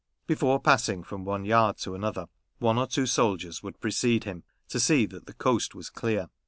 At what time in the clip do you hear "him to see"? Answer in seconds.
4.23-5.05